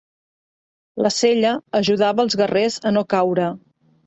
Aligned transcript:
La 1.07 1.11
sella 1.15 1.51
ajudava 1.81 2.25
els 2.27 2.37
guerrers 2.43 2.79
a 2.89 2.95
no 2.97 3.05
caure. 3.17 3.47